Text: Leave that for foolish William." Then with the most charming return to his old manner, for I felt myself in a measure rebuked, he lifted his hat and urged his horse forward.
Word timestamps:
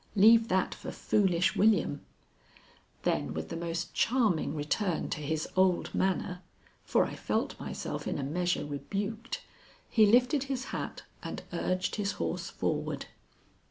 Leave 0.15 0.47
that 0.47 0.73
for 0.73 0.89
foolish 0.91 1.55
William." 1.55 2.03
Then 3.03 3.35
with 3.35 3.49
the 3.49 3.55
most 3.55 3.93
charming 3.93 4.55
return 4.55 5.11
to 5.11 5.21
his 5.21 5.47
old 5.55 5.93
manner, 5.93 6.41
for 6.83 7.05
I 7.05 7.13
felt 7.13 7.59
myself 7.59 8.07
in 8.07 8.17
a 8.17 8.23
measure 8.23 8.65
rebuked, 8.65 9.43
he 9.91 10.07
lifted 10.07 10.45
his 10.45 10.63
hat 10.73 11.03
and 11.21 11.43
urged 11.53 11.97
his 11.97 12.13
horse 12.13 12.49
forward. 12.49 13.05